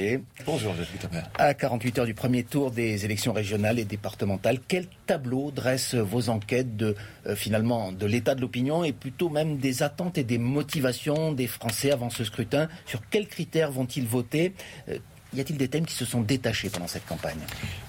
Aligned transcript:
Courrier. 0.00 0.22
Bonjour, 0.46 0.74
Jacques 0.74 1.12
À 1.38 1.54
48 1.54 1.98
heures 1.98 2.06
du 2.06 2.14
premier 2.14 2.42
tour 2.42 2.70
des 2.70 3.04
élections 3.04 3.32
régionales 3.32 3.78
et 3.78 3.84
départementales, 3.84 4.58
quel 4.66 4.86
tableau 5.06 5.50
dressent 5.50 5.94
vos 5.94 6.28
enquêtes 6.28 6.76
de 6.76 6.94
euh, 7.26 7.36
finalement 7.36 7.92
de 7.92 8.06
l'état 8.06 8.34
de 8.34 8.40
l'opinion 8.40 8.84
et 8.84 8.92
plutôt 8.92 9.28
même 9.28 9.58
des 9.58 9.82
attentes 9.82 10.18
et 10.18 10.24
des 10.24 10.38
motivations 10.38 11.32
des 11.32 11.46
Français 11.46 11.90
avant 11.90 12.10
ce 12.10 12.24
scrutin? 12.24 12.68
Sur 12.86 13.00
quels 13.10 13.28
critères 13.28 13.70
vont-ils 13.70 14.06
voter? 14.06 14.54
Euh, 14.88 14.98
y 15.34 15.40
a-t-il 15.40 15.56
des 15.56 15.68
thèmes 15.68 15.86
qui 15.86 15.94
se 15.94 16.04
sont 16.04 16.20
détachés 16.20 16.70
pendant 16.70 16.86
cette 16.86 17.06
campagne? 17.06 17.38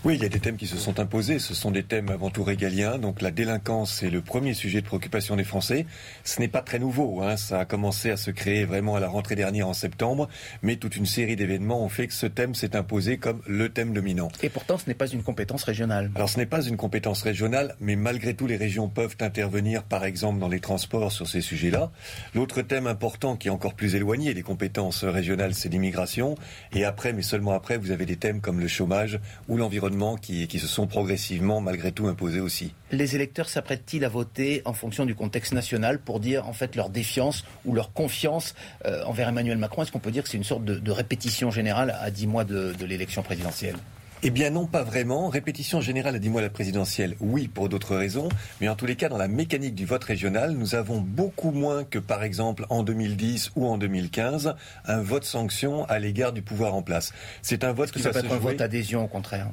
Oui, 0.04 0.16
il 0.16 0.22
y 0.22 0.26
a 0.26 0.30
des 0.30 0.40
thèmes 0.40 0.58
qui 0.58 0.68
se 0.68 0.78
sont 0.78 1.00
imposés. 1.00 1.40
Ce 1.40 1.54
sont 1.54 1.72
des 1.72 1.84
thèmes 1.84 2.10
avant 2.10 2.30
tout 2.30 2.44
régaliens. 2.44 2.98
Donc 2.98 3.22
la 3.22 3.32
délinquance 3.32 4.04
est 4.04 4.10
le 4.10 4.22
premier 4.22 4.54
sujet 4.54 4.82
de 4.82 4.86
préoccupation 4.86 5.36
des 5.36 5.44
Français. 5.44 5.86
Ce 6.24 6.40
n'est 6.40 6.48
pas 6.48 6.62
très 6.62 6.80
nouveau. 6.80 7.22
Hein. 7.22 7.38
Ça 7.38 7.60
a 7.60 7.66
commencé 7.66 8.12
à 8.12 8.18
se 8.18 8.32
créer 8.32 8.66
vraiment 8.66 8.96
à 8.96 9.00
la 9.00 9.08
rentrée 9.08 9.36
dernière 9.36 9.68
en 9.68 9.74
septembre. 9.74 10.30
Mais 10.62 10.76
toute 10.76 10.96
une 10.96 11.06
série 11.06 11.36
d'événements 11.36 11.84
ont 11.84 11.90
fait 11.90 12.08
que 12.08 12.14
ce 12.14 12.26
thème 12.26 12.56
s'est 12.56 12.76
imposé 12.76 13.18
comme 13.18 13.42
le 13.48 13.70
thème 13.70 13.94
dominant. 13.94 14.30
Et 14.44 14.50
pourtant, 14.50 14.78
ce 14.78 14.88
n'est 14.88 14.94
pas 14.94 15.08
une 15.08 15.24
compétence 15.24 15.64
régionale. 15.64 16.12
Alors 16.16 16.30
ce 16.30 16.38
n'est 16.38 16.46
pas 16.46 16.64
une 16.64 16.78
compétence 16.78 17.22
régionale, 17.22 17.76
mais 17.80 17.96
malgré 17.96 18.34
tout, 18.34 18.48
les 18.48 18.58
régions 18.58 18.90
peuvent 18.90 19.16
intervenir, 19.20 19.84
par 19.84 20.06
exemple, 20.06 20.40
dans 20.40 20.48
les 20.48 20.60
transports 20.60 21.12
sur 21.12 21.28
ces 21.28 21.42
sujets-là. 21.42 21.92
L'autre 22.36 22.62
thème 22.62 22.88
important 22.88 23.36
qui 23.36 23.48
est 23.48 23.52
encore 23.52 23.74
plus 23.74 23.96
éloigné 23.96 24.34
des 24.34 24.44
compétences 24.44 25.04
régionales, 25.04 25.54
c'est 25.54 25.70
l'immigration. 25.70 26.36
Et 26.74 26.86
après, 26.86 27.14
mais 27.14 27.22
seulement 27.32 27.54
après, 27.54 27.78
vous 27.78 27.92
avez 27.92 28.06
des 28.06 28.18
thèmes 28.18 28.42
comme 28.42 28.60
le 28.60 28.68
chômage 28.68 29.20
ou 29.48 29.56
l'environnement 29.56 30.18
qui, 30.18 30.48
se 30.60 30.68
sont 30.68 30.86
progressivement, 30.86 31.62
malgré 31.62 31.92
tout, 31.94 32.08
imposés 32.08 32.42
aussi. 32.42 32.74
Les 32.92 33.16
électeurs 33.16 33.48
s'apprêtent-ils 33.48 34.04
à 34.04 34.10
voter 34.10 34.62
en 34.66 34.74
fonction 34.74 35.06
du 35.06 35.16
contexte 35.16 35.54
national 35.54 35.98
pour 36.00 36.20
dire 36.20 36.48
en 36.48 36.54
fait 36.54 36.76
leur 36.76 36.90
défiance 36.90 37.46
ou 37.66 37.74
leur 37.74 37.94
confiance 37.94 38.54
euh, 38.86 39.04
envers 39.06 39.30
Emmanuel 39.30 39.58
Macron? 39.58 39.84
Est-ce 39.84 39.94
qu'on 39.94 40.00
peut 40.00 40.12
dire 40.12 40.24
que 40.24 40.30
c'est 40.30 40.38
une 40.38 40.44
sorte 40.44 40.66
de, 40.66 40.92
répétition 40.92 41.52
générale 41.52 41.96
à 42.02 42.12
dix 42.12 42.28
mois 42.28 42.44
de 42.44 42.86
l'élection 42.86 43.24
présidentielle? 43.24 43.78
Eh 44.24 44.30
bien 44.30 44.52
non, 44.52 44.66
pas 44.68 44.84
vraiment. 44.84 45.30
Répétition 45.30 45.82
générale 45.82 46.16
à 46.16 46.20
10 46.20 46.30
mois 46.30 46.42
la 46.42 46.50
présidentielle, 46.50 47.16
oui, 47.20 47.48
pour 47.48 47.70
d'autres 47.70 47.96
raisons. 47.96 48.30
Mais 48.60 48.70
en 48.70 48.76
tous 48.76 48.86
les 48.86 48.96
cas, 48.96 49.10
dans 49.10 49.18
la 49.18 49.28
mécanique 49.28 49.74
du 49.74 49.86
vote 49.86 50.04
régional, 50.04 50.52
nous 50.52 50.76
avons 50.76 51.00
beaucoup 51.00 51.52
moins 51.52 51.84
que 51.84 52.00
par 52.00 52.24
exemple 52.24 52.66
en 52.70 52.84
2010 52.84 53.52
ou 53.56 53.68
en 53.68 53.78
2015 53.78 54.56
un 54.86 55.02
vote 55.02 55.24
sanction 55.24 55.86
à 55.86 55.98
l'égard 56.00 56.34
du 56.34 56.42
pouvoir 56.42 56.76
en 56.76 56.84
place. 56.84 57.14
C'est 57.42 57.64
un 57.64 57.74
vote 57.74 57.92
qui, 57.92 58.02
va 58.02 58.12
peut 58.12 58.20
être 58.20 58.32
un 58.32 58.38
vote 58.38 58.62
adhésion 58.62 59.04
au 59.04 59.08
contraire? 59.08 59.48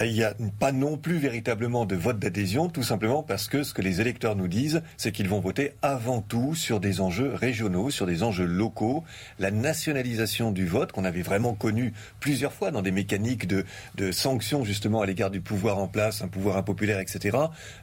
Il 0.00 0.12
n'y 0.12 0.24
a 0.24 0.34
pas 0.58 0.72
non 0.72 0.98
plus 0.98 1.16
véritablement 1.16 1.86
de 1.86 1.96
vote 1.96 2.18
d'adhésion, 2.18 2.68
tout 2.68 2.82
simplement 2.82 3.22
parce 3.22 3.48
que 3.48 3.62
ce 3.62 3.72
que 3.72 3.80
les 3.80 4.02
électeurs 4.02 4.36
nous 4.36 4.46
disent, 4.46 4.82
c'est 4.98 5.10
qu'ils 5.10 5.28
vont 5.28 5.40
voter 5.40 5.72
avant 5.80 6.20
tout 6.20 6.54
sur 6.54 6.80
des 6.80 7.00
enjeux 7.00 7.32
régionaux, 7.32 7.90
sur 7.90 8.04
des 8.04 8.22
enjeux 8.22 8.44
locaux. 8.44 9.04
La 9.38 9.50
nationalisation 9.50 10.52
du 10.52 10.66
vote, 10.66 10.92
qu'on 10.92 11.04
avait 11.04 11.22
vraiment 11.22 11.54
connu 11.54 11.94
plusieurs 12.20 12.52
fois 12.52 12.70
dans 12.70 12.82
des 12.82 12.90
mécaniques 12.90 13.46
de, 13.46 13.64
de 13.94 14.12
sanctions 14.12 14.64
justement 14.64 15.00
à 15.00 15.06
l'égard 15.06 15.30
du 15.30 15.40
pouvoir 15.40 15.78
en 15.78 15.88
place, 15.88 16.20
un 16.20 16.28
pouvoir 16.28 16.58
impopulaire, 16.58 17.00
etc., 17.00 17.38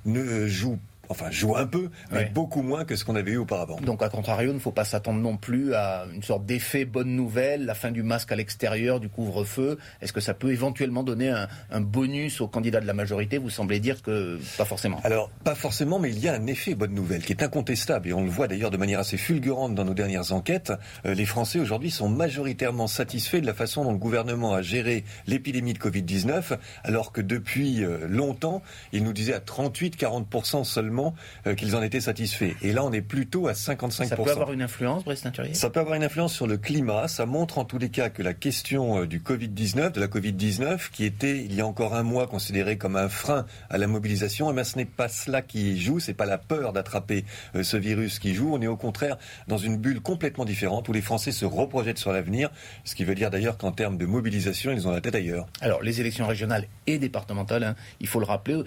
ne 0.06 0.45
joue 0.47 0.78
enfin 1.09 1.29
joue 1.31 1.55
un 1.55 1.67
peu, 1.67 1.89
mais 2.11 2.25
beaucoup 2.25 2.61
moins 2.61 2.85
que 2.85 2.95
ce 2.95 3.05
qu'on 3.05 3.15
avait 3.15 3.31
eu 3.31 3.37
auparavant. 3.37 3.79
Donc 3.81 4.01
à 4.01 4.09
contrario, 4.09 4.51
il 4.51 4.55
ne 4.55 4.59
faut 4.59 4.71
pas 4.71 4.85
s'attendre 4.85 5.19
non 5.19 5.37
plus 5.37 5.73
à 5.73 6.05
une 6.13 6.23
sorte 6.23 6.45
d'effet 6.45 6.85
bonne 6.85 7.15
nouvelle, 7.15 7.65
la 7.65 7.75
fin 7.75 7.91
du 7.91 8.03
masque 8.03 8.31
à 8.31 8.35
l'extérieur, 8.35 8.99
du 8.99 9.09
couvre-feu. 9.09 9.77
Est-ce 10.01 10.13
que 10.13 10.21
ça 10.21 10.33
peut 10.33 10.51
éventuellement 10.51 11.03
donner 11.03 11.29
un, 11.29 11.81
bonus 11.81 12.41
aux 12.41 12.47
candidats 12.47 12.79
de 12.79 12.87
la 12.87 12.93
majorité? 12.93 13.37
Vous 13.37 13.49
semblez 13.49 13.79
dire 13.79 14.01
que 14.01 14.39
pas 14.57 14.65
forcément. 14.65 14.99
Alors 15.03 15.29
pas 15.43 15.55
forcément, 15.55 15.99
mais 15.99 16.09
il 16.09 16.19
y 16.19 16.29
a 16.29 16.33
un 16.33 16.47
effet 16.47 16.75
bonne 16.75 16.93
nouvelle 16.93 17.23
qui 17.23 17.33
est 17.33 17.43
incontestable 17.43 18.07
et 18.09 18.13
on 18.13 18.23
le 18.23 18.29
voit 18.29 18.47
d'ailleurs 18.47 18.71
de 18.71 18.77
manière 18.77 18.99
assez 18.99 19.17
fulgurante 19.17 19.75
dans 19.75 19.85
nos 19.85 19.93
dernières 19.93 20.31
enquêtes. 20.31 20.73
Euh, 21.05 21.13
les 21.13 21.25
Français 21.25 21.59
aujourd'hui 21.59 21.91
sont 21.91 22.09
majoritairement 22.09 22.88
satisfaits 22.88 23.41
de 23.41 23.45
la 23.45 23.53
façon 23.53 23.83
dont 23.83 23.91
le 23.91 23.97
gouvernement 23.97 24.53
a 24.53 24.61
géré 24.61 25.03
l'épidémie 25.28 25.73
de 25.73 25.79
Covid-19, 25.79 26.57
alors 26.83 27.11
que 27.11 27.22
depuis 27.22 27.83
euh, 27.83 28.07
longtemps, 28.07 28.61
il 28.94 29.03
nous 29.03 29.13
disait 29.13 29.33
à 29.33 29.39
38-40% 29.39 30.63
seulement 30.63 30.92
euh, 31.47 31.55
qu'ils 31.55 31.75
en 31.75 31.81
étaient 31.81 32.01
satisfaits. 32.01 32.53
Et 32.61 32.73
là, 32.73 32.83
on 32.83 32.91
est 32.91 33.01
plutôt 33.01 33.47
à 33.47 33.53
55%. 33.53 34.07
Ça 34.07 34.15
peut 34.15 34.31
avoir 34.31 34.51
une 34.51 34.61
influence, 34.61 35.03
Brice 35.03 35.21
Teinturier 35.21 35.53
Ça 35.53 35.69
peut 35.69 35.79
avoir 35.79 35.95
une 35.95 36.03
influence 36.03 36.33
sur 36.33 36.47
le 36.47 36.57
climat. 36.57 37.07
Ça 37.07 37.25
montre 37.25 37.57
en 37.57 37.65
tous 37.65 37.77
les 37.77 37.89
cas 37.89 38.09
que 38.09 38.21
la 38.21 38.33
question 38.33 39.01
euh, 39.01 39.07
du 39.07 39.19
Covid-19, 39.19 39.91
de 39.91 39.99
la 39.99 40.07
Covid-19, 40.07 40.89
qui 40.91 41.05
était 41.05 41.37
il 41.37 41.53
y 41.53 41.61
a 41.61 41.67
encore 41.67 41.95
un 41.95 42.03
mois 42.03 42.27
considérée 42.27 42.77
comme 42.77 42.95
un 42.95 43.09
frein 43.09 43.45
à 43.69 43.77
la 43.77 43.87
mobilisation, 43.87 44.49
eh 44.51 44.53
bien, 44.53 44.63
ce 44.63 44.77
n'est 44.77 44.85
pas 44.85 45.07
cela 45.07 45.41
qui 45.41 45.79
joue, 45.79 45.99
c'est 45.99 46.13
pas 46.13 46.25
la 46.25 46.37
peur 46.37 46.73
d'attraper 46.73 47.25
euh, 47.55 47.63
ce 47.63 47.77
virus 47.77 48.19
qui 48.19 48.33
joue. 48.33 48.53
On 48.53 48.61
est 48.61 48.67
au 48.67 48.77
contraire 48.77 49.17
dans 49.47 49.57
une 49.57 49.77
bulle 49.77 50.01
complètement 50.01 50.45
différente 50.45 50.87
où 50.89 50.93
les 50.93 51.01
Français 51.01 51.31
se 51.31 51.45
reprojettent 51.45 51.97
sur 51.97 52.11
l'avenir, 52.11 52.49
ce 52.83 52.95
qui 52.95 53.03
veut 53.03 53.15
dire 53.15 53.29
d'ailleurs 53.29 53.57
qu'en 53.57 53.71
termes 53.71 53.97
de 53.97 54.05
mobilisation, 54.05 54.71
ils 54.71 54.87
ont 54.87 54.91
la 54.91 55.01
tête 55.01 55.15
ailleurs. 55.15 55.47
Alors, 55.61 55.81
les 55.81 55.99
élections 55.99 56.27
régionales 56.27 56.67
et 56.87 56.97
départementales, 56.97 57.63
hein, 57.63 57.75
il 57.99 58.07
faut 58.07 58.19
le 58.19 58.25
rappeler, 58.25 58.63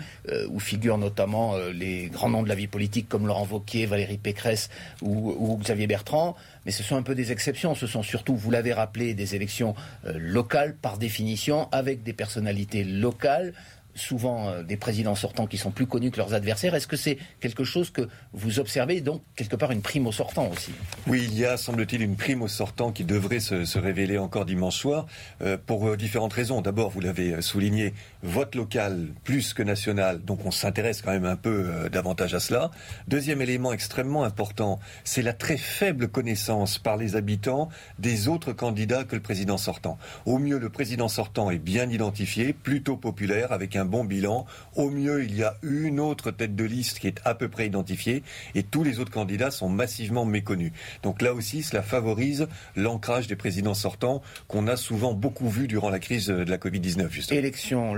où 0.48 0.58
figurent 0.58 0.98
notamment 0.98 1.56
les 1.72 2.08
grands 2.16 2.30
noms 2.30 2.42
de 2.42 2.48
la 2.48 2.56
vie 2.56 2.66
politique 2.66 3.08
comme 3.08 3.26
Laurent 3.26 3.46
Wauquiez, 3.48 3.86
Valérie 3.86 4.18
Pécresse 4.18 4.70
ou, 5.02 5.56
Xavier 5.62 5.86
Bertrand, 5.86 6.34
mais 6.64 6.72
ce 6.72 6.82
sont 6.82 6.96
un 6.96 7.02
peu 7.02 7.14
des 7.14 7.30
exceptions. 7.30 7.74
Ce 7.74 7.86
sont 7.86 8.02
surtout, 8.02 8.34
vous 8.34 8.50
l'avez 8.50 8.72
rappelé, 8.72 9.14
des 9.14 9.36
élections 9.36 9.74
euh, 10.06 10.14
locales 10.18 10.74
par 10.74 10.98
définition, 10.98 11.68
avec 11.70 12.02
des 12.02 12.12
personnalités 12.12 12.82
locales 12.82 13.52
souvent 13.96 14.48
euh, 14.48 14.62
des 14.62 14.76
présidents 14.76 15.14
sortants 15.14 15.46
qui 15.46 15.56
sont 15.56 15.70
plus 15.70 15.86
connus 15.86 16.10
que 16.10 16.18
leurs 16.18 16.34
adversaires. 16.34 16.74
Est-ce 16.74 16.86
que 16.86 16.96
c'est 16.96 17.18
quelque 17.40 17.64
chose 17.64 17.90
que 17.90 18.08
vous 18.32 18.60
observez, 18.60 19.00
donc 19.00 19.22
quelque 19.34 19.56
part 19.56 19.72
une 19.72 19.82
prime 19.82 20.06
au 20.06 20.12
sortant 20.12 20.48
aussi? 20.48 20.70
Oui, 21.06 21.24
il 21.24 21.36
y 21.36 21.44
a, 21.44 21.56
semble-t-il, 21.56 22.02
une 22.02 22.16
prime 22.16 22.42
au 22.42 22.48
sortant 22.48 22.92
qui 22.92 23.04
devrait 23.04 23.40
se, 23.40 23.78
révéler 23.78 24.18
encore 24.18 24.44
dimanche 24.44 24.76
soir, 24.76 25.06
euh, 25.42 25.56
pour 25.64 25.96
différentes 25.96 26.32
raisons. 26.32 26.60
D'abord, 26.60 26.90
vous 26.90 27.00
l'avez 27.00 27.40
souligné, 27.42 27.94
vote 28.26 28.54
local 28.54 29.08
plus 29.24 29.54
que 29.54 29.62
national, 29.62 30.22
donc 30.22 30.44
on 30.44 30.50
s'intéresse 30.50 31.00
quand 31.00 31.12
même 31.12 31.24
un 31.24 31.36
peu 31.36 31.88
davantage 31.90 32.34
à 32.34 32.40
cela. 32.40 32.70
Deuxième 33.08 33.40
élément 33.40 33.72
extrêmement 33.72 34.24
important, 34.24 34.78
c'est 35.04 35.22
la 35.22 35.32
très 35.32 35.56
faible 35.56 36.08
connaissance 36.08 36.78
par 36.78 36.96
les 36.96 37.16
habitants 37.16 37.68
des 37.98 38.28
autres 38.28 38.52
candidats 38.52 39.04
que 39.04 39.14
le 39.14 39.22
président 39.22 39.56
sortant. 39.56 39.98
Au 40.24 40.38
mieux, 40.38 40.58
le 40.58 40.68
président 40.68 41.08
sortant 41.08 41.50
est 41.50 41.58
bien 41.58 41.88
identifié, 41.88 42.52
plutôt 42.52 42.96
populaire, 42.96 43.52
avec 43.52 43.76
un 43.76 43.84
bon 43.84 44.04
bilan. 44.04 44.46
Au 44.74 44.90
mieux, 44.90 45.24
il 45.24 45.34
y 45.36 45.42
a 45.42 45.56
une 45.62 46.00
autre 46.00 46.30
tête 46.30 46.56
de 46.56 46.64
liste 46.64 46.98
qui 46.98 47.06
est 47.06 47.20
à 47.24 47.34
peu 47.34 47.48
près 47.48 47.66
identifiée 47.66 48.22
et 48.54 48.62
tous 48.62 48.82
les 48.82 48.98
autres 48.98 49.12
candidats 49.12 49.50
sont 49.50 49.68
massivement 49.68 50.24
méconnus. 50.24 50.72
Donc 51.02 51.22
là 51.22 51.32
aussi, 51.32 51.62
cela 51.62 51.82
favorise 51.82 52.48
l'ancrage 52.74 53.26
des 53.26 53.36
présidents 53.36 53.74
sortants 53.74 54.22
qu'on 54.48 54.66
a 54.66 54.76
souvent 54.76 55.14
beaucoup 55.14 55.48
vu 55.48 55.68
durant 55.68 55.90
la 55.90 55.98
crise 55.98 56.26
de 56.26 56.50
la 56.50 56.58
Covid-19. 56.58 57.10
Justement. 57.10 57.38
Élection 57.38 57.94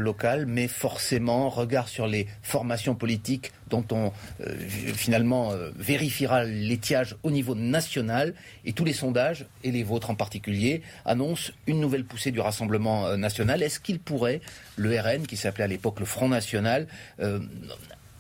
mais 0.47 0.69
forcément, 0.69 1.49
regard 1.49 1.89
sur 1.89 2.07
les 2.07 2.27
formations 2.43 2.95
politiques 2.95 3.53
dont 3.69 3.85
on 3.93 4.13
euh, 4.41 4.55
finalement 4.59 5.53
euh, 5.53 5.71
vérifiera 5.77 6.45
l'étiage 6.45 7.17
au 7.23 7.31
niveau 7.31 7.55
national 7.55 8.35
et 8.65 8.73
tous 8.73 8.85
les 8.85 8.93
sondages, 8.93 9.47
et 9.65 9.71
les 9.71 9.83
vôtres 9.83 10.11
en 10.11 10.15
particulier, 10.15 10.83
annoncent 11.05 11.53
une 11.67 11.81
nouvelle 11.81 12.05
poussée 12.05 12.31
du 12.31 12.41
Rassemblement 12.41 13.07
euh, 13.07 13.17
national. 13.17 13.63
Est-ce 13.63 13.81
qu'il 13.81 13.99
pourrait, 14.01 14.41
le 14.77 14.99
RN, 14.99 15.27
qui 15.27 15.37
s'appelait 15.37 15.65
à 15.65 15.69
l'époque 15.69 16.01
le 16.01 16.07
Front 16.07 16.29
National, 16.29 16.87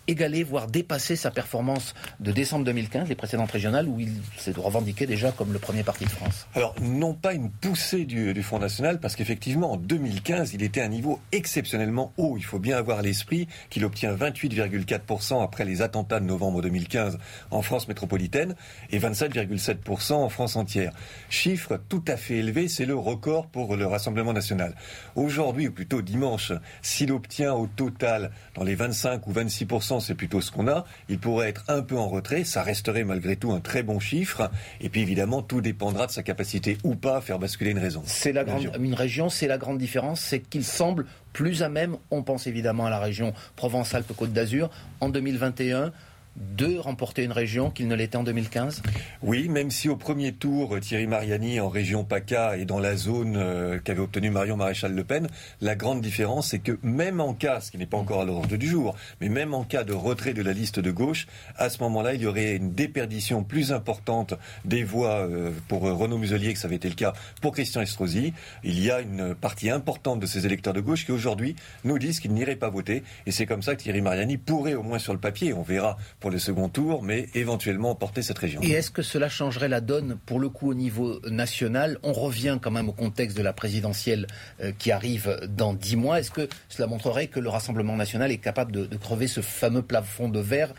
égaler, 0.08 0.42
voire 0.42 0.66
dépasser 0.66 1.14
sa 1.14 1.30
performance 1.30 1.94
de 2.19 2.32
décembre 2.32 2.64
2015, 2.64 3.08
les 3.08 3.14
précédentes 3.14 3.50
régionales, 3.50 3.86
où 3.86 4.00
il 4.00 4.12
s'est 4.38 4.52
revendiqué 4.56 5.06
déjà 5.06 5.30
comme 5.30 5.52
le 5.52 5.58
premier 5.58 5.82
parti 5.82 6.04
de 6.04 6.10
France 6.10 6.48
Alors, 6.54 6.74
non 6.80 7.14
pas 7.14 7.34
une 7.34 7.50
poussée 7.50 8.04
du, 8.04 8.42
Front 8.42 8.58
National, 8.58 8.98
parce 9.00 9.14
qu'effectivement, 9.16 9.72
en 9.72 9.76
2015, 9.76 10.54
il 10.54 10.62
était 10.62 10.80
à 10.80 10.84
un 10.84 10.88
niveau 10.88 11.20
exceptionnellement 11.32 12.12
haut. 12.16 12.36
Il 12.38 12.44
faut 12.44 12.58
bien 12.58 12.78
avoir 12.78 13.00
à 13.00 13.02
l'esprit 13.02 13.46
qu'il 13.69 13.84
obtient 13.84 14.14
28,4% 14.14 15.42
après 15.42 15.64
les 15.64 15.82
attentats 15.82 16.20
de 16.20 16.25
novembre 16.25 16.62
2015 16.62 17.19
en 17.50 17.62
France 17.62 17.88
métropolitaine 17.88 18.54
et 18.90 18.99
27,7% 18.99 20.14
en 20.14 20.28
France 20.31 20.56
entière. 20.56 20.93
Chiffre 21.28 21.78
tout 21.88 22.04
à 22.08 22.16
fait 22.16 22.37
élevé, 22.37 22.69
c'est 22.69 22.87
le 22.87 22.96
record 22.96 23.46
pour 23.46 23.76
le 23.76 23.87
Rassemblement 23.87 24.32
national. 24.32 24.75
Aujourd'hui, 25.16 25.69
ou 25.69 25.72
plutôt 25.72 26.00
dimanche, 26.00 26.52
s'il 26.81 27.12
obtient 27.12 27.52
au 27.52 27.66
total 27.66 28.31
dans 28.54 28.64
les 28.64 28.75
25 28.75 29.26
ou 29.26 29.32
26% 29.32 29.98
c'est 30.00 30.15
plutôt 30.15 30.41
ce 30.41 30.50
qu'on 30.50 30.69
a. 30.69 30.85
Il 31.09 31.19
pourrait 31.19 31.49
être 31.49 31.65
un 31.69 31.83
peu 31.83 31.97
en 31.97 32.09
retrait, 32.09 32.45
ça 32.45 32.62
resterait 32.62 33.05
malgré 33.05 33.37
tout 33.37 33.53
un 33.53 33.61
très 33.61 33.83
bon 33.83 34.00
chiffre. 34.00 34.50
Et 34.81 34.89
puis 34.89 35.00
évidemment, 35.03 35.43
tout 35.43 35.61
dépendra 35.61 36.06
de 36.06 36.12
sa 36.12 36.23
capacité 36.23 36.79
ou 36.85 36.95
pas 36.95 37.19
à 37.19 37.21
faire 37.21 37.39
basculer 37.39 37.71
une 37.71 37.79
raison. 37.79 38.03
C'est 38.06 38.33
la 38.33 38.45
grande, 38.45 38.71
une 38.81 38.95
région, 38.95 39.29
c'est 39.29 39.47
la 39.47 39.59
grande 39.59 39.79
différence, 39.79 40.21
c'est 40.21 40.41
qu'il 40.41 40.65
semble 40.65 41.06
plus 41.33 41.62
à 41.62 41.69
même, 41.69 41.97
on 42.11 42.23
pense 42.23 42.47
évidemment 42.47 42.87
à 42.87 42.91
la 42.91 42.99
région 42.99 43.33
Provence-Alpes-Côte 43.56 44.33
d'Azur, 44.33 44.71
en 45.00 45.09
2021 45.09 45.93
de 46.38 46.79
remporter 46.79 47.25
une 47.25 47.32
région 47.32 47.70
qu'il 47.70 47.88
ne 47.88 47.94
l'était 47.94 48.17
en 48.17 48.25
2015 48.25 48.82
Oui, 49.23 49.49
même 49.49 49.70
si 49.70 49.88
au 49.88 49.96
premier 49.96 50.32
tour, 50.32 50.79
Thierry 50.81 51.06
Mariani 51.06 51.61
en 51.61 51.69
région 51.69 52.05
PACA 52.05 52.56
et 52.56 52.64
dans 52.64 52.79
la 52.79 52.96
zone 52.96 53.37
euh, 53.37 53.79
qu'avait 53.79 54.00
obtenue 54.00 54.31
Marion 54.31 54.56
Maréchal 54.56 54.94
Le 54.94 55.05
Pen, 55.05 55.29
la 55.61 55.75
grande 55.75 56.00
différence, 56.00 56.49
c'est 56.49 56.58
que 56.58 56.79
même 56.82 57.20
en 57.20 57.35
cas, 57.35 57.61
ce 57.61 57.70
qui 57.70 57.79
n'est 57.79 57.87
pas 57.87 57.96
encore 57.96 58.23
à 58.23 58.25
l'ordre 58.25 58.56
du 58.56 58.69
jour, 58.69 58.94
mais 59.20 59.29
même 59.29 59.55
en 59.55 59.64
cas 59.64 59.85
de 59.85 59.93
retrait 59.93 60.35
de 60.35 60.43
la 60.43 60.52
liste 60.52 60.81
de 60.81 60.90
gauche, 60.90 61.26
à 61.56 61.69
ce 61.70 61.82
moment-là, 61.82 62.14
il 62.14 62.23
y 62.23 62.26
aurait 62.26 62.56
une 62.56 62.73
déperdition 62.73 63.43
plus 63.44 63.73
importante 63.73 64.35
des 64.64 64.85
voix 64.85 65.29
euh, 65.29 65.50
pour 65.69 65.82
Renaud 65.82 66.19
Muselier, 66.19 66.52
que 66.52 66.58
ça 66.58 66.69
avait 66.69 66.76
été 66.76 66.88
le 66.88 66.94
cas 66.94 67.12
pour 67.40 67.52
Christian 67.52 67.81
Estrosi. 67.81 68.32
Il 68.64 68.81
y 68.82 68.90
a 68.90 69.00
une 69.00 69.35
partie 69.35 69.70
importante 69.70 70.20
de 70.20 70.26
ces 70.26 70.46
électeurs 70.46 70.75
de 70.75 70.81
gauche 70.81 71.05
qui 71.05 71.12
aujourd'hui 71.12 71.56
nous 71.85 71.99
disent 71.99 72.20
qu'ils 72.20 72.32
n'iraient 72.32 72.56
pas 72.56 72.70
voter. 72.70 73.02
Et 73.26 73.32
c'est 73.32 73.46
comme 73.46 73.62
ça 73.62 73.75
que 73.75 73.82
Thierry 73.82 74.00
Mariani 74.00 74.37
pourrait, 74.37 74.75
au 74.75 74.82
moins 74.82 74.99
sur 74.99 75.12
le 75.12 75.19
papier, 75.19 75.52
on 75.52 75.62
verra 75.62 75.96
pour 76.20 76.27
le 76.30 76.38
second 76.38 76.69
tour, 76.69 77.02
mais 77.02 77.28
éventuellement 77.34 77.94
porter 77.94 78.22
cette 78.22 78.38
région. 78.38 78.60
Et 78.62 78.70
est-ce 78.70 78.90
que 78.90 79.02
cela 79.02 79.28
changerait 79.28 79.69
la 79.69 79.80
donne 79.80 80.19
pour 80.26 80.40
le 80.40 80.48
coup 80.48 80.70
au 80.70 80.75
niveau 80.75 81.20
national? 81.28 81.98
On 82.02 82.12
revient 82.12 82.58
quand 82.60 82.70
même 82.70 82.88
au 82.88 82.92
contexte 82.92 83.36
de 83.36 83.42
la 83.42 83.52
présidentielle 83.52 84.26
euh, 84.62 84.72
qui 84.78 84.92
arrive 84.92 85.40
dans 85.48 85.75
dix 85.75 85.96
mois. 85.96 86.20
Est-ce 86.20 86.30
que 86.30 86.48
cela 86.69 86.86
montrerait 86.86 87.28
que 87.28 87.40
le 87.40 87.48
Rassemblement 87.48 87.96
national 87.96 88.30
est 88.30 88.38
capable 88.38 88.72
de 88.72 88.96
crever 88.96 89.26
ce 89.26 89.40
fameux 89.40 89.82
plafond 89.82 90.28
de 90.28 90.40
verre 90.40 90.72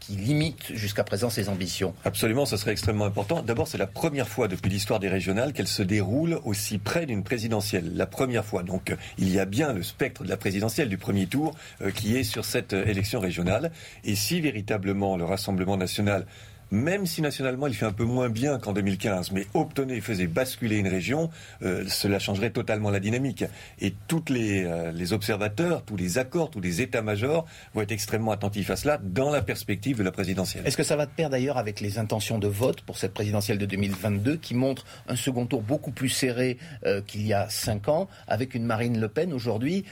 qui 0.00 0.12
limite 0.12 0.74
jusqu'à 0.74 1.04
présent 1.04 1.30
ses 1.30 1.48
ambitions 1.48 1.94
Absolument, 2.04 2.46
ce 2.46 2.56
serait 2.56 2.72
extrêmement 2.72 3.04
important. 3.04 3.42
D'abord, 3.42 3.68
c'est 3.68 3.78
la 3.78 3.86
première 3.86 4.28
fois 4.28 4.48
depuis 4.48 4.70
l'histoire 4.70 5.00
des 5.00 5.08
régionales 5.08 5.52
qu'elle 5.52 5.68
se 5.68 5.82
déroule 5.82 6.40
aussi 6.44 6.78
près 6.78 7.06
d'une 7.06 7.22
présidentielle. 7.22 7.92
La 7.94 8.06
première 8.06 8.44
fois. 8.44 8.62
Donc, 8.62 8.90
euh, 8.90 8.96
il 9.18 9.30
y 9.30 9.38
a 9.38 9.44
bien 9.44 9.72
le 9.72 9.82
spectre 9.82 10.24
de 10.24 10.28
la 10.28 10.36
présidentielle 10.36 10.88
du 10.88 10.98
premier 10.98 11.26
tour 11.26 11.54
euh, 11.82 11.90
qui 11.90 12.16
est 12.16 12.24
sur 12.24 12.44
cette 12.44 12.72
euh, 12.72 12.86
élection 12.86 13.20
régionale. 13.20 13.70
Et 14.04 14.14
si 14.14 14.40
véritablement 14.40 15.16
le 15.16 15.24
Rassemblement 15.24 15.76
national 15.76 16.26
même 16.70 17.06
si 17.06 17.22
nationalement 17.22 17.66
il 17.66 17.74
fait 17.74 17.86
un 17.86 17.92
peu 17.92 18.04
moins 18.04 18.28
bien 18.28 18.58
qu'en 18.58 18.72
2015, 18.72 19.32
mais 19.32 19.46
obtenait, 19.54 20.00
faisait 20.00 20.26
basculer 20.26 20.76
une 20.76 20.88
région, 20.88 21.30
euh, 21.62 21.84
cela 21.88 22.18
changerait 22.18 22.50
totalement 22.50 22.90
la 22.90 23.00
dynamique. 23.00 23.44
Et 23.80 23.94
tous 24.06 24.24
les, 24.28 24.64
euh, 24.64 24.92
les, 24.92 25.12
observateurs, 25.12 25.82
tous 25.82 25.96
les 25.96 26.18
accords, 26.18 26.50
tous 26.50 26.60
les 26.60 26.82
états-majors 26.82 27.46
vont 27.74 27.80
être 27.80 27.92
extrêmement 27.92 28.32
attentifs 28.32 28.70
à 28.70 28.76
cela 28.76 28.98
dans 29.02 29.30
la 29.30 29.42
perspective 29.42 29.98
de 29.98 30.02
la 30.02 30.12
présidentielle. 30.12 30.66
Est-ce 30.66 30.76
que 30.76 30.82
ça 30.82 30.96
va 30.96 31.06
de 31.06 31.10
pair 31.10 31.30
d'ailleurs 31.30 31.58
avec 31.58 31.80
les 31.80 31.98
intentions 31.98 32.38
de 32.38 32.48
vote 32.48 32.82
pour 32.82 32.98
cette 32.98 33.14
présidentielle 33.14 33.58
de 33.58 33.66
2022 33.66 34.36
qui 34.36 34.54
montre 34.54 34.84
un 35.08 35.16
second 35.16 35.46
tour 35.46 35.62
beaucoup 35.62 35.90
plus 35.90 36.08
serré 36.08 36.58
euh, 36.84 37.00
qu'il 37.00 37.26
y 37.26 37.32
a 37.32 37.48
cinq 37.48 37.88
ans, 37.88 38.08
avec 38.26 38.54
une 38.54 38.64
Marine 38.64 39.00
Le 39.00 39.08
Pen 39.08 39.32
aujourd'hui 39.32 39.84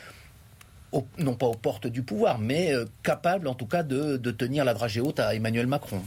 non 1.19 1.35
pas 1.35 1.45
aux 1.45 1.55
portes 1.55 1.87
du 1.89 2.03
pouvoir, 2.03 2.39
mais 2.39 2.73
capable 3.03 3.49
en 3.49 3.55
tout 3.55 3.67
cas 3.67 3.83
de 3.83 4.31
tenir 4.31 4.65
la 4.65 4.73
dragée 4.73 5.01
haute 5.01 5.21
à 5.21 5.35
Emmanuel 5.35 5.67
Macron? 5.67 6.01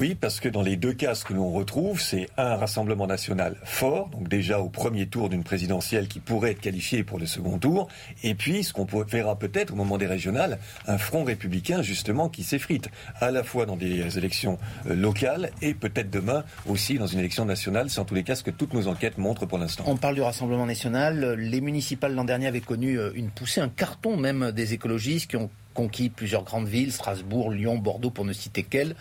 Oui, 0.00 0.14
parce 0.14 0.40
que 0.40 0.48
dans 0.48 0.62
les 0.62 0.76
deux 0.76 0.94
cas, 0.94 1.14
ce 1.14 1.26
que 1.26 1.34
l'on 1.34 1.52
retrouve, 1.52 2.00
c'est 2.00 2.28
un 2.38 2.56
rassemblement 2.56 3.06
national 3.06 3.56
fort, 3.64 4.08
donc 4.08 4.28
déjà 4.28 4.58
au 4.58 4.70
premier 4.70 5.06
tour 5.06 5.28
d'une 5.28 5.44
présidentielle 5.44 6.08
qui 6.08 6.20
pourrait 6.20 6.52
être 6.52 6.60
qualifiée 6.60 7.04
pour 7.04 7.18
le 7.18 7.26
second 7.26 7.58
tour, 7.58 7.86
et 8.22 8.34
puis 8.34 8.64
ce 8.64 8.72
qu'on 8.72 8.86
verra 8.86 9.38
peut-être 9.38 9.74
au 9.74 9.76
moment 9.76 9.98
des 9.98 10.06
régionales, 10.06 10.58
un 10.86 10.96
front 10.96 11.22
républicain 11.22 11.82
justement 11.82 12.30
qui 12.30 12.44
s'effrite, 12.44 12.88
à 13.20 13.30
la 13.30 13.44
fois 13.44 13.66
dans 13.66 13.76
des 13.76 14.16
élections 14.16 14.58
euh, 14.86 14.94
locales 14.94 15.50
et 15.60 15.74
peut-être 15.74 16.08
demain 16.08 16.44
aussi 16.66 16.96
dans 16.96 17.06
une 17.06 17.18
élection 17.18 17.44
nationale, 17.44 17.90
c'est 17.90 18.00
en 18.00 18.06
tous 18.06 18.14
les 18.14 18.22
cas 18.22 18.36
ce 18.36 18.42
que 18.42 18.50
toutes 18.50 18.72
nos 18.72 18.88
enquêtes 18.88 19.18
montrent 19.18 19.44
pour 19.44 19.58
l'instant. 19.58 19.84
On 19.86 19.98
parle 19.98 20.14
du 20.14 20.22
Rassemblement 20.22 20.64
national, 20.64 21.34
les 21.34 21.60
municipales 21.60 22.14
l'an 22.14 22.24
dernier 22.24 22.46
avaient 22.46 22.60
connu 22.60 22.98
euh, 22.98 23.12
une 23.14 23.28
poussée, 23.28 23.60
un 23.60 23.68
carton 23.68 24.16
même 24.16 24.50
des 24.52 24.72
écologistes 24.72 25.28
qui 25.28 25.36
ont 25.36 25.50
conquis 25.74 26.10
plusieurs 26.10 26.44
grandes 26.44 26.68
villes, 26.68 26.92
Strasbourg, 26.92 27.50
Lyon, 27.50 27.78
Bordeaux, 27.78 28.10
pour 28.10 28.24
ne 28.24 28.32
citer 28.32 28.62
qu'elles. 28.62 28.94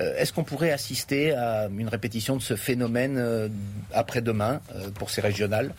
Euh, 0.00 0.14
est-ce 0.16 0.32
qu'on 0.32 0.44
pourrait 0.44 0.72
assister 0.72 1.32
à 1.32 1.68
une 1.68 1.88
répétition 1.88 2.36
de 2.36 2.42
ce 2.42 2.56
phénomène 2.56 3.16
euh, 3.18 3.48
après-demain 3.92 4.60
euh, 4.74 4.90
pour 4.90 5.10
ces 5.10 5.20
régionales? 5.20 5.72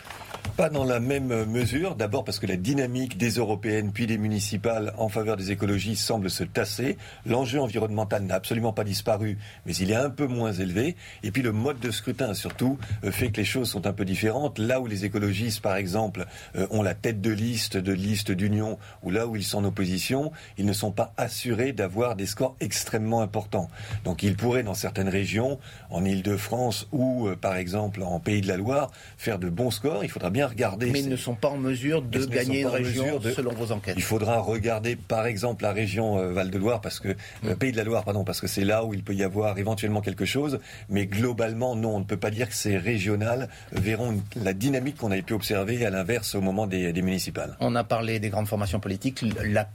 Pas 0.56 0.70
dans 0.70 0.86
la 0.86 1.00
même 1.00 1.46
mesure. 1.46 1.96
D'abord 1.96 2.24
parce 2.24 2.40
que 2.40 2.48
la 2.48 2.56
dynamique 2.56 3.18
des 3.18 3.32
européennes 3.32 3.92
puis 3.92 4.08
des 4.08 4.18
municipales 4.18 4.94
en 4.98 5.10
faveur 5.10 5.36
des 5.36 5.52
écologies 5.52 5.98
semble 5.98 6.30
se 6.30 6.44
tasser. 6.44 6.98
L'enjeu 7.26 7.60
environnemental 7.60 8.24
n'a 8.24 8.36
absolument 8.36 8.72
pas 8.72 8.86
disparu, 8.86 9.38
mais 9.66 9.76
il 9.76 9.92
est 9.92 9.96
un 9.96 10.10
peu 10.10 10.26
moins 10.26 10.54
élevé. 10.54 10.96
Et 11.24 11.32
puis 11.32 11.42
le 11.42 11.52
mode 11.52 11.80
de 11.80 11.92
scrutin, 11.92 12.34
surtout, 12.34 12.78
fait 13.04 13.30
que 13.30 13.38
les 13.38 13.46
choses 13.46 13.70
sont 13.70 13.88
un 13.88 13.94
peu 13.94 14.06
différentes. 14.06 14.58
Là 14.58 14.80
où 14.80 14.88
les 14.88 15.04
écologistes, 15.04 15.62
par 15.62 15.76
exemple, 15.76 16.26
ont 16.72 16.82
la 16.82 16.96
tête 16.96 17.20
de 17.20 17.32
liste, 17.32 17.76
de 17.78 17.92
liste 17.92 18.32
d'union, 18.32 18.80
ou 19.04 19.12
là 19.12 19.28
où 19.28 19.36
ils 19.36 19.44
sont 19.44 19.60
en 19.60 19.66
opposition, 19.66 20.32
ils 20.58 20.66
ne 20.66 20.74
sont 20.74 20.92
pas 20.92 21.14
assurés 21.18 21.72
d'avoir 21.72 22.16
des 22.16 22.26
scores 22.26 22.56
extrêmement 22.60 23.22
importants. 23.22 23.70
Donc 24.04 24.24
ils 24.24 24.36
pourraient, 24.36 24.64
dans 24.64 24.74
certaines 24.74 25.10
régions, 25.10 25.60
en 25.90 26.04
Ile-de-France 26.06 26.88
ou, 26.92 27.28
euh, 27.28 27.36
par 27.36 27.56
exemple, 27.56 28.04
en 28.04 28.20
Pays 28.20 28.42
de 28.42 28.48
la 28.48 28.58
Loire, 28.58 28.92
faire 29.18 29.40
de 29.40 29.50
bons 29.50 29.72
scores. 29.72 30.04
Il 30.04 30.10
faudra 30.10 30.30
bien 30.30 30.48
regarder. 30.48 30.92
Mais 30.92 31.00
ils 31.00 31.10
ne 31.10 31.16
sont 31.16 31.36
pas 31.36 31.50
en 31.50 31.58
mesure 31.58 32.02
de 32.02 32.26
gagner 32.26 32.62
une 32.62 32.68
région 32.68 33.20
selon 33.22 33.54
vos 33.54 33.72
enquêtes. 33.72 33.96
Il 33.98 34.04
faudra 34.04 34.40
regarder, 34.40 34.96
par 34.96 35.26
exemple, 35.26 35.64
la 35.64 35.74
région 35.74 36.18
euh, 36.18 36.32
Val-de-Loire, 36.32 36.82
parce 36.82 37.00
que 37.00 37.10
euh, 37.10 37.54
mm. 37.54 37.56
Pays 37.56 37.72
de 37.72 37.78
la 37.78 37.84
Loire, 37.84 38.04
pardon, 38.04 38.24
parce 38.24 38.42
que 38.42 38.48
c'est 38.48 38.66
là 38.66 38.86
où 38.86 38.94
il 38.94 39.04
peut 39.04 39.16
y 39.16 39.24
avoir 39.24 39.58
éventuellement 39.58 40.02
quelque 40.02 40.26
chose. 40.26 40.60
Mais 40.90 41.06
globalement, 41.06 41.76
non, 41.76 41.96
on 41.96 42.00
ne 42.00 42.06
peut 42.06 42.18
pas 42.18 42.32
dire 42.32 42.48
que 42.50 42.56
ces 42.56 42.78
régionales 42.78 43.50
verront 43.72 44.22
la 44.36 44.54
dynamique 44.54 44.98
qu'on 44.98 45.12
avait 45.12 45.22
pu 45.22 45.34
observer 45.34 45.86
à 45.86 45.90
l'inverse 45.90 46.36
au 46.36 46.42
moment 46.42 46.68
des, 46.68 46.94
des 46.94 47.02
municipales. 47.02 47.56
On 47.60 47.76
a 47.76 47.84
parlé 47.84 48.20
des 48.20 48.30
grandes 48.30 48.48
formations 48.48 48.80
politiques. 48.80 49.24
La 49.44 49.68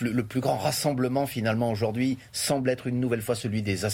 le 0.00 0.24
plus 0.24 0.40
grand 0.40 0.56
rassemblement 0.56 1.26
finalement 1.26 1.70
aujourd'hui 1.70 2.18
semble 2.32 2.70
être 2.70 2.86
une 2.86 3.00
nouvelle 3.00 3.22
fois 3.22 3.34
celui 3.34 3.62
des, 3.62 3.84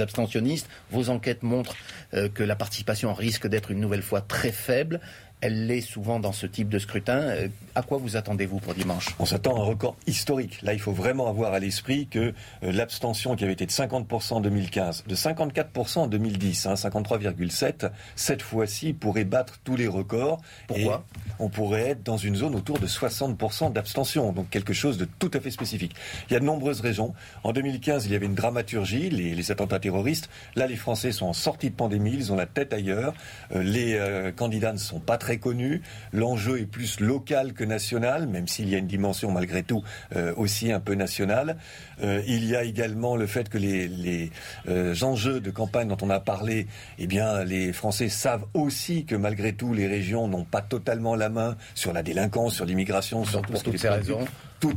abstentionnistes. 0.00 0.68
Vos 0.90 1.10
enquêtes 1.10 1.42
montrent 1.42 1.76
euh, 2.14 2.28
que 2.28 2.42
la 2.42 2.56
participation 2.56 3.12
risque 3.14 3.46
d'être 3.46 3.70
une 3.70 3.80
nouvelle 3.80 4.02
fois 4.02 4.20
très 4.20 4.52
faible 4.52 5.00
elle 5.42 5.66
l'est 5.66 5.82
souvent 5.82 6.18
dans 6.18 6.32
ce 6.32 6.46
type 6.46 6.68
de 6.68 6.78
scrutin. 6.78 7.18
Euh, 7.18 7.48
à 7.74 7.82
quoi 7.82 7.98
vous 7.98 8.16
attendez-vous 8.16 8.58
pour 8.58 8.72
dimanche? 8.74 9.14
On 9.18 9.26
s'attend 9.26 9.56
à 9.56 9.60
un 9.60 9.64
record 9.64 9.94
historique. 10.06 10.62
Là, 10.62 10.72
il 10.72 10.80
faut 10.80 10.92
vraiment 10.92 11.28
avoir 11.28 11.52
à 11.52 11.58
l'esprit 11.58 12.06
que 12.06 12.18
euh, 12.18 12.32
l'abstention 12.72 13.36
qui 13.36 13.44
avait 13.44 13.52
été 13.52 13.66
de 13.66 13.70
50% 13.70 14.34
en 14.34 14.40
2015, 14.40 15.04
de 15.06 15.14
54% 15.14 15.98
en 15.98 16.06
2010, 16.06 16.68
53,7, 16.68 17.86
hein, 17.86 17.90
cette 18.14 18.40
fois-ci 18.40 18.94
pourrait 18.94 19.24
battre 19.24 19.58
tous 19.62 19.76
les 19.76 19.88
records. 19.88 20.40
Pourquoi? 20.68 21.04
On 21.38 21.50
pourrait 21.50 21.90
être 21.90 22.02
dans 22.02 22.16
une 22.16 22.36
zone 22.36 22.54
autour 22.54 22.78
de 22.78 22.86
60% 22.86 23.72
d'abstention, 23.72 24.32
donc 24.32 24.48
quelque 24.48 24.72
chose 24.72 24.96
de 24.96 25.06
tout 25.18 25.30
à 25.34 25.40
fait 25.40 25.50
spécifique. 25.50 25.94
Il 26.30 26.32
y 26.32 26.36
a 26.36 26.40
de 26.40 26.46
nombreuses 26.46 26.80
raisons. 26.80 27.12
En 27.44 27.52
2015, 27.52 28.06
il 28.06 28.12
y 28.12 28.14
avait 28.14 28.26
une 28.26 28.34
dramaturgie, 28.34 29.10
les, 29.10 29.50
attentats 29.50 29.78
terroristes. 29.78 30.30
Là, 30.56 30.66
les 30.66 30.76
Français 30.76 31.12
sont 31.12 31.26
en 31.26 31.32
sortie 31.34 31.70
de 31.70 31.74
pandémie, 31.74 32.14
ils 32.14 32.32
ont 32.32 32.36
la 32.36 32.46
tête 32.46 32.72
ailleurs. 32.72 33.12
Euh, 33.54 33.62
les 33.62 34.32
candidats 34.34 34.72
ne 34.72 34.78
sont 34.78 34.98
pas 34.98 35.18
très 35.18 35.25
très 35.26 35.38
connu. 35.38 35.82
L'enjeu 36.12 36.60
est 36.60 36.66
plus 36.66 37.00
local 37.00 37.52
que 37.52 37.64
national, 37.64 38.28
même 38.28 38.46
s'il 38.46 38.68
y 38.68 38.76
a 38.76 38.78
une 38.78 38.86
dimension 38.86 39.32
malgré 39.32 39.64
tout 39.64 39.82
euh, 40.14 40.32
aussi 40.36 40.70
un 40.70 40.78
peu 40.78 40.94
nationale. 40.94 41.56
Euh, 42.00 42.22
il 42.28 42.44
y 42.44 42.54
a 42.54 42.62
également 42.62 43.16
le 43.16 43.26
fait 43.26 43.48
que 43.48 43.58
les, 43.58 43.88
les 43.88 44.30
euh, 44.68 44.94
enjeux 45.02 45.40
de 45.40 45.50
campagne 45.50 45.88
dont 45.88 45.96
on 46.00 46.10
a 46.10 46.20
parlé, 46.20 46.68
eh 47.00 47.08
bien, 47.08 47.42
les 47.42 47.72
Français 47.72 48.08
savent 48.08 48.46
aussi 48.54 49.04
que 49.04 49.16
malgré 49.16 49.52
tout, 49.52 49.74
les 49.74 49.88
régions 49.88 50.28
n'ont 50.28 50.44
pas 50.44 50.62
totalement 50.62 51.16
la 51.16 51.28
main 51.28 51.56
sur 51.74 51.92
la 51.92 52.04
délinquance, 52.04 52.54
sur 52.54 52.64
l'immigration, 52.64 53.24
sur 53.24 53.42
pour 53.42 53.60
toutes 53.60 53.78
ces 53.78 53.88
raisons. 53.88 54.24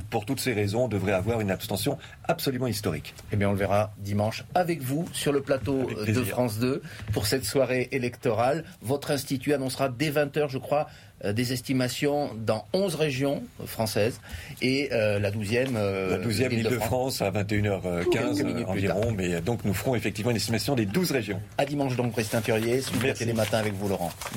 Pour 0.10 0.26
toutes 0.26 0.40
ces 0.40 0.54
raisons, 0.54 0.86
on 0.86 0.88
devrait 0.88 1.14
avoir 1.14 1.42
une 1.42 1.52
abstention 1.52 1.98
absolument 2.28 2.68
historique. 2.68 3.14
Eh 3.32 3.36
bien, 3.36 3.50
on 3.50 3.54
le 3.54 3.58
verra 3.58 3.92
dimanche 3.98 4.44
avec 4.56 4.82
vous 4.82 5.06
sur 5.14 5.32
le 5.32 5.42
plateau 5.42 5.90
de 6.08 6.24
France 6.24 6.60
2 6.60 6.82
pour 7.14 7.28
cette 7.28 7.46
soirée 7.46 7.90
électorale. 7.92 8.64
Votre 8.82 9.12
institut 9.12 9.54
annoncera 9.54 9.90
dès 9.90 10.12
20h 10.12 10.50
je 10.50 10.58
crois, 10.58 10.88
euh, 11.26 11.34
des 11.34 11.52
estimations 11.52 12.32
dans 12.36 12.66
11 12.72 12.96
régions 12.96 13.44
françaises 13.66 14.22
et 14.62 14.90
euh, 14.94 15.20
la 15.20 15.32
12e. 15.32 15.76
Euh, 15.76 16.18
la 16.18 16.26
12e 16.26 16.54
île 16.54 16.64
de 16.64 16.80
France 16.80 17.22
à 17.22 17.30
21h15 17.30 18.66
environ. 18.66 19.12
Mais 19.12 19.42
donc 19.42 19.66
nous 19.66 19.74
ferons 19.74 19.96
effectivement 19.96 20.32
une 20.32 20.38
estimation 20.38 20.76
des 20.76 20.86
12 20.86 21.12
régions. 21.12 21.42
À 21.58 21.66
dimanche 21.66 21.96
donc, 21.98 22.14
Christian 22.14 22.42
Thurier, 22.42 22.82
sur 22.82 22.94
les 23.02 23.34
matins 23.34 23.58
avec 23.58 23.74
vous, 23.74 23.90
Laurent. 23.90 24.12